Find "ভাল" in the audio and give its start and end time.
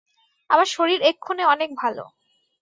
1.75-1.97